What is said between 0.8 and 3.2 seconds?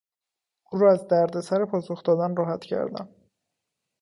از دردسر پاسخ دادن راحت کردم.